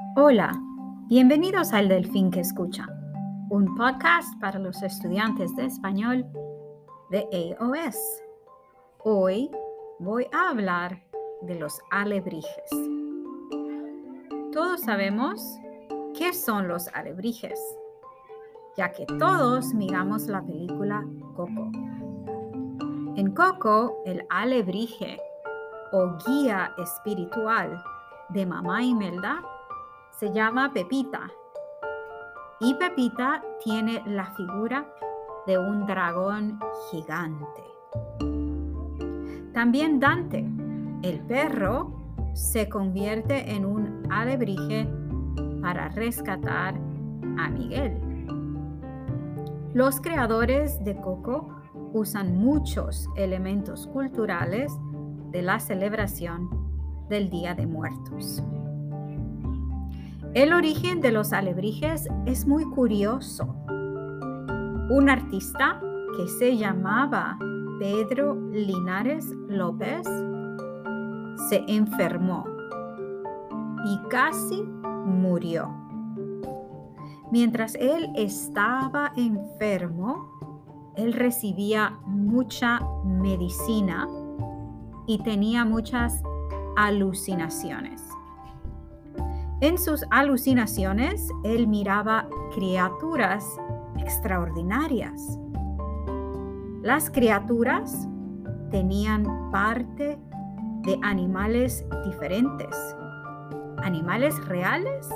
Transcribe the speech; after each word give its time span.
Hola, 0.00 0.52
bienvenidos 1.08 1.72
al 1.72 1.88
Delfín 1.88 2.30
que 2.30 2.40
escucha, 2.40 2.86
un 3.50 3.74
podcast 3.74 4.38
para 4.40 4.58
los 4.60 4.80
estudiantes 4.82 5.54
de 5.56 5.66
español 5.66 6.24
de 7.10 7.56
AOS. 7.58 7.96
Hoy 8.98 9.50
voy 9.98 10.28
a 10.32 10.50
hablar 10.50 11.02
de 11.42 11.56
los 11.56 11.80
alebrijes. 11.90 12.70
Todos 14.52 14.82
sabemos 14.82 15.42
qué 16.16 16.32
son 16.32 16.68
los 16.68 16.86
alebrijes, 16.94 17.58
ya 18.76 18.92
que 18.92 19.04
todos 19.18 19.74
miramos 19.74 20.28
la 20.28 20.42
película 20.42 21.04
Coco. 21.34 21.72
En 23.16 23.32
Coco, 23.34 24.02
el 24.06 24.24
alebrije 24.30 25.18
o 25.90 26.16
guía 26.24 26.72
espiritual 26.78 27.82
de 28.28 28.46
Mamá 28.46 28.84
Imelda 28.84 29.42
se 30.18 30.32
llama 30.32 30.72
Pepita. 30.72 31.30
Y 32.60 32.74
Pepita 32.74 33.42
tiene 33.62 34.02
la 34.04 34.26
figura 34.32 34.92
de 35.46 35.58
un 35.58 35.86
dragón 35.86 36.58
gigante. 36.90 37.62
También 39.52 40.00
Dante, 40.00 40.44
el 41.02 41.20
perro, 41.20 41.92
se 42.34 42.68
convierte 42.68 43.52
en 43.52 43.64
un 43.64 44.02
alebrije 44.10 44.88
para 45.62 45.88
rescatar 45.88 46.74
a 47.38 47.48
Miguel. 47.48 47.96
Los 49.72 50.00
creadores 50.00 50.82
de 50.84 50.96
Coco 50.96 51.48
usan 51.92 52.36
muchos 52.38 53.08
elementos 53.16 53.86
culturales 53.86 54.72
de 55.30 55.42
la 55.42 55.60
celebración 55.60 56.50
del 57.08 57.30
Día 57.30 57.54
de 57.54 57.66
Muertos. 57.66 58.42
El 60.38 60.52
origen 60.52 61.00
de 61.00 61.10
los 61.10 61.32
alebrijes 61.32 62.08
es 62.24 62.46
muy 62.46 62.62
curioso. 62.62 63.56
Un 64.88 65.10
artista 65.10 65.80
que 66.16 66.28
se 66.28 66.56
llamaba 66.56 67.36
Pedro 67.80 68.36
Linares 68.52 69.26
López 69.48 70.06
se 71.48 71.64
enfermó 71.66 72.44
y 73.84 73.98
casi 74.10 74.62
murió. 74.62 75.74
Mientras 77.32 77.74
él 77.74 78.08
estaba 78.14 79.12
enfermo, 79.16 80.94
él 80.94 81.14
recibía 81.14 81.98
mucha 82.06 82.78
medicina 83.04 84.06
y 85.08 85.20
tenía 85.24 85.64
muchas 85.64 86.22
alucinaciones. 86.76 88.07
En 89.60 89.76
sus 89.76 90.04
alucinaciones, 90.10 91.32
él 91.42 91.66
miraba 91.66 92.28
criaturas 92.54 93.58
extraordinarias. 93.98 95.36
Las 96.82 97.10
criaturas 97.10 98.06
tenían 98.70 99.50
parte 99.50 100.16
de 100.82 101.00
animales 101.02 101.84
diferentes, 102.04 102.96
animales 103.78 104.38
reales 104.46 105.08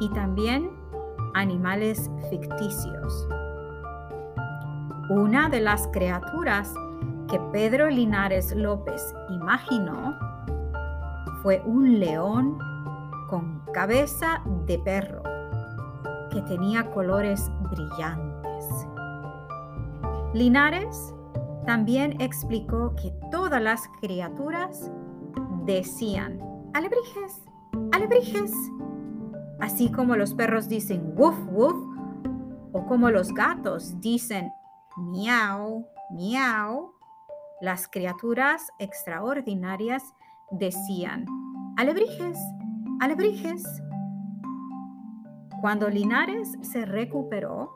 y 0.00 0.10
también 0.10 0.70
animales 1.32 2.10
ficticios. 2.28 3.28
Una 5.08 5.48
de 5.48 5.60
las 5.62 5.88
criaturas 5.88 6.74
que 7.30 7.40
Pedro 7.50 7.88
Linares 7.88 8.54
López 8.54 9.14
imaginó 9.30 10.18
fue 11.42 11.62
un 11.64 11.98
león 11.98 12.58
cabeza 13.72 14.42
de 14.66 14.78
perro 14.78 15.22
que 16.30 16.42
tenía 16.42 16.90
colores 16.90 17.50
brillantes. 17.70 18.66
Linares 20.32 21.14
también 21.66 22.20
explicó 22.20 22.94
que 22.94 23.12
todas 23.30 23.60
las 23.60 23.88
criaturas 24.00 24.90
decían, 25.64 26.40
alebrijes, 26.74 27.42
alebrijes, 27.92 28.52
así 29.60 29.90
como 29.90 30.16
los 30.16 30.34
perros 30.34 30.68
dicen 30.68 31.12
woof, 31.16 31.36
woof, 31.50 31.76
o 32.72 32.86
como 32.86 33.10
los 33.10 33.32
gatos 33.32 34.00
dicen 34.00 34.52
miau, 34.96 35.86
miau, 36.10 36.92
las 37.60 37.88
criaturas 37.88 38.70
extraordinarias 38.78 40.14
decían, 40.50 41.26
alebrijes, 41.76 42.38
alebrijes. 43.00 43.64
Cuando 45.62 45.88
Linares 45.88 46.56
se 46.60 46.84
recuperó, 46.84 47.70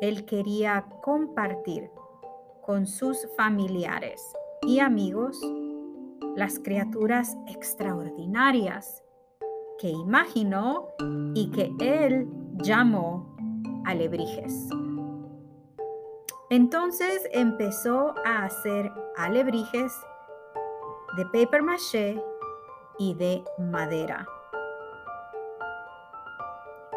él 0.00 0.24
quería 0.24 0.86
compartir 1.02 1.90
con 2.62 2.86
sus 2.86 3.28
familiares 3.36 4.22
y 4.62 4.78
amigos 4.78 5.38
las 6.36 6.58
criaturas 6.58 7.36
extraordinarias 7.48 9.02
que 9.78 9.90
imaginó 9.90 10.88
y 11.34 11.50
que 11.50 11.72
él 11.80 12.28
llamó 12.62 13.36
alebrijes. 13.84 14.68
Entonces 16.50 17.28
empezó 17.32 18.14
a 18.24 18.44
hacer 18.44 18.90
alebrijes 19.16 19.92
de 21.16 21.24
paper 21.26 21.62
maché 21.62 22.22
y 22.98 23.14
de 23.14 23.44
madera. 23.58 24.26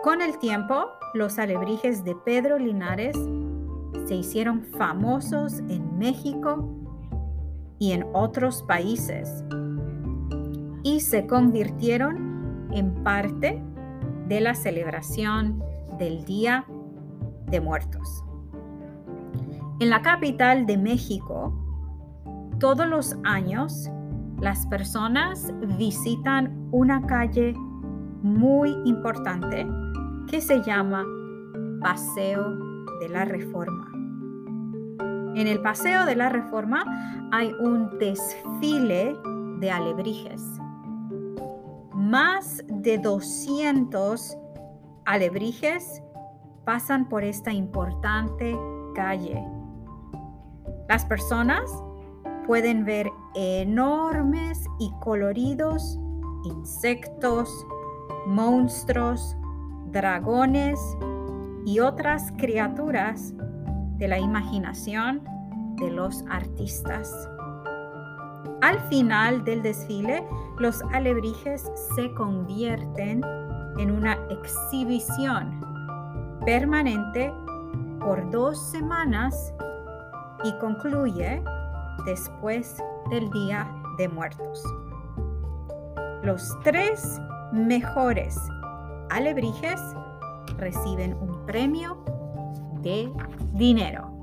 Con 0.03 0.22
el 0.22 0.38
tiempo, 0.40 0.91
los 1.13 1.40
alebrijes 1.40 2.03
de 2.03 2.16
Pedro 2.16 2.58
Linares 2.58 3.18
se 4.06 4.16
hicieron 4.16 4.63
famosos 4.63 5.59
en 5.68 5.97
México 5.97 6.69
y 7.80 7.91
en 7.91 8.06
otros 8.13 8.63
países 8.63 9.44
y 10.84 11.02
se 11.02 11.28
convirtieron 11.28 12.69
en 12.72 13.03
parte 13.03 13.62
de 14.28 14.41
la 14.41 14.56
celebración 14.56 15.62
del 15.97 16.24
Día 16.25 16.66
de 17.47 17.59
Muertos. 17.59 18.24
En 19.79 19.90
la 19.90 20.02
capital 20.02 20.66
de 20.66 20.78
México, 20.78 21.53
todos 22.59 22.88
los 22.88 23.16
años 23.24 23.90
las 24.40 24.68
personas 24.68 25.52
visitan 25.78 26.70
una 26.72 27.02
calle 27.06 27.53
muy 28.22 28.75
importante 28.86 29.68
que 30.28 30.42
se 30.42 30.62
llama 30.64 31.03
Paseo 31.81 32.56
de 33.00 33.09
la 33.09 33.26
Reforma. 33.26 33.92
En 35.36 35.47
el 35.47 35.62
Paseo 35.62 36.06
de 36.06 36.16
la 36.16 36.30
Reforma 36.30 36.84
hay 37.31 37.52
un 37.59 37.97
desfile 38.00 39.16
de 39.59 39.72
alebrijes. 39.72 40.42
Más 41.94 42.64
de 42.68 42.97
200 42.97 44.38
alebrijes 45.06 46.02
pasan 46.66 47.08
por 47.09 47.24
esta 47.24 47.52
importante 47.52 48.58
calle. 48.94 49.44
Las 50.88 51.06
personas 51.06 51.70
pueden 52.47 52.85
ver 52.85 53.12
enormes 53.35 54.66
y 54.80 54.91
coloridos 55.02 56.00
insectos, 56.46 57.68
monstruos, 58.25 59.35
dragones 59.91 60.80
y 61.66 61.80
otras 61.80 62.31
criaturas 62.38 63.34
de 63.97 64.08
la 64.08 64.18
imaginación 64.18 65.24
de 65.75 65.91
los 65.91 66.24
artistas. 66.30 67.30
Al 68.61 68.79
final 68.90 69.44
del 69.44 69.61
desfile, 69.61 70.26
los 70.58 70.82
alebrijes 70.94 71.70
se 71.96 72.11
convierten 72.14 73.22
en 73.78 73.91
una 73.91 74.14
exhibición 74.29 75.61
permanente 76.46 77.32
por 77.99 78.29
dos 78.32 78.58
semanas 78.72 79.53
y 80.44 80.52
concluye 80.59 81.44
después 82.05 82.78
del 83.09 83.29
Día 83.32 83.72
de 83.97 84.08
Muertos. 84.08 84.64
Los 86.23 86.58
tres 86.64 87.20
mejores 87.52 88.38
alebrijes 89.09 89.79
reciben 90.58 91.14
un 91.16 91.46
premio 91.46 92.03
de 92.82 93.11
dinero. 93.53 94.16